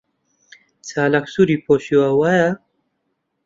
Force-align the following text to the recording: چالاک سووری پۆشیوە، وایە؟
چالاک 0.87 1.25
سووری 1.33 1.57
پۆشیوە، 1.65 2.09
وایە؟ 2.19 2.49